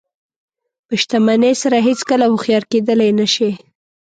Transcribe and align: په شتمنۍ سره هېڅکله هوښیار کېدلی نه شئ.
په 0.87 0.93
شتمنۍ 1.01 1.53
سره 1.63 1.77
هېڅکله 1.87 2.25
هوښیار 2.31 2.63
کېدلی 2.71 3.09
نه 3.19 3.25
شئ. 3.33 3.51